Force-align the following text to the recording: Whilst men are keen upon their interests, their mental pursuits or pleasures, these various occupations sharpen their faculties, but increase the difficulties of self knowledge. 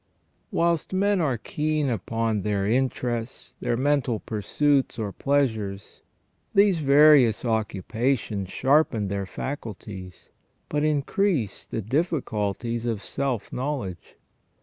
Whilst 0.49 0.93
men 0.93 1.21
are 1.21 1.37
keen 1.37 1.87
upon 1.87 2.41
their 2.41 2.65
interests, 2.65 3.55
their 3.59 3.77
mental 3.77 4.19
pursuits 4.19 4.97
or 4.97 5.11
pleasures, 5.11 6.01
these 6.55 6.79
various 6.79 7.45
occupations 7.45 8.49
sharpen 8.49 9.09
their 9.09 9.27
faculties, 9.27 10.29
but 10.69 10.83
increase 10.83 11.67
the 11.67 11.83
difficulties 11.83 12.87
of 12.87 13.03
self 13.03 13.53
knowledge. 13.53 14.15